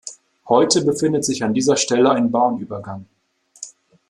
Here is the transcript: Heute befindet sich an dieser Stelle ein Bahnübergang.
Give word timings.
Heute 0.49 0.83
befindet 0.83 1.23
sich 1.25 1.43
an 1.43 1.53
dieser 1.53 1.77
Stelle 1.77 2.09
ein 2.09 2.31
Bahnübergang. 2.31 3.05